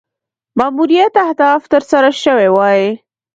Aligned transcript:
ماموریت 0.57 1.13
اهداف 1.25 1.61
تر 1.71 1.81
سره 1.91 2.09
سوي 2.23 2.47
وای. 2.55 2.81